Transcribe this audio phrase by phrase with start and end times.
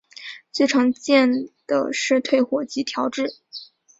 [0.51, 1.29] 最常见
[1.67, 3.35] 的是退火及调质。